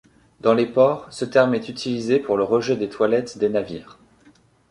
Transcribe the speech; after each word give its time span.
Dans 0.39 0.55
les 0.55 0.65
ports, 0.65 1.05
ce 1.13 1.25
terme 1.25 1.53
est 1.53 1.69
utilisé 1.69 2.17
pour 2.19 2.35
le 2.35 2.43
rejet 2.43 2.75
des 2.75 2.89
toilettes 2.89 3.37
des 3.37 3.49
navires. 3.49 3.99